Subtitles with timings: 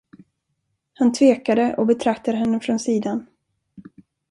[0.93, 3.25] Han tvekade och betraktade henne från sidan.